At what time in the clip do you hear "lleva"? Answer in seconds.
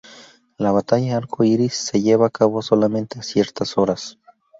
2.01-2.25